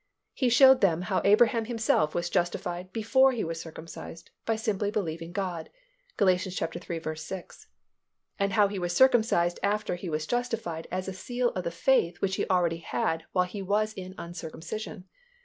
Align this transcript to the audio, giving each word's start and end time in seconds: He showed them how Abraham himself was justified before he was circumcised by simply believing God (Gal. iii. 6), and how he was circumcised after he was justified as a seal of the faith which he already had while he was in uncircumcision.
He 0.33 0.49
showed 0.49 0.81
them 0.81 1.03
how 1.03 1.21
Abraham 1.23 1.65
himself 1.65 2.15
was 2.15 2.27
justified 2.31 2.91
before 2.91 3.33
he 3.33 3.43
was 3.43 3.61
circumcised 3.61 4.31
by 4.47 4.55
simply 4.55 4.89
believing 4.89 5.31
God 5.31 5.69
(Gal. 6.17 6.27
iii. 6.29 6.39
6), 7.15 7.67
and 8.39 8.53
how 8.53 8.67
he 8.67 8.79
was 8.79 8.93
circumcised 8.95 9.59
after 9.61 9.93
he 9.93 10.09
was 10.09 10.25
justified 10.25 10.87
as 10.89 11.07
a 11.07 11.13
seal 11.13 11.49
of 11.49 11.65
the 11.65 11.69
faith 11.69 12.19
which 12.19 12.37
he 12.37 12.47
already 12.49 12.77
had 12.79 13.25
while 13.31 13.45
he 13.45 13.61
was 13.61 13.93
in 13.93 14.15
uncircumcision. 14.17 15.07